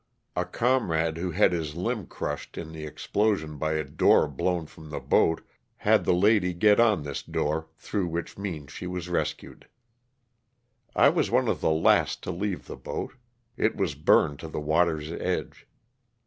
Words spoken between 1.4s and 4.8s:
his limb crushed in the explosion by a door blown